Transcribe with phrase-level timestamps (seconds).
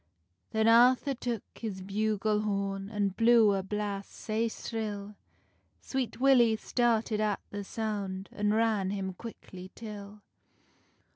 [0.49, 5.13] Then Arthur took his bugle horn, An blew a blast sae shrill;
[5.79, 10.23] Sweet Willy started at the sound, An ran him quickly till.